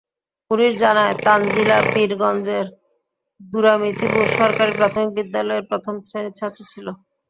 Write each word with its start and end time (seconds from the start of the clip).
Police 0.51 0.71
জানায়, 0.83 1.13
তানজিলা 1.25 1.77
পীরগঞ্জের 1.91 2.65
দুরামিথিপুর 3.41 4.25
সরকারি 4.39 4.71
প্রাথমিক 4.79 5.09
বিদ্যালয়ের 5.17 5.67
প্রথম 5.69 5.95
শ্রেণির 6.05 6.37
ছাত্রী 6.39 6.63
ছিল। 6.71 6.87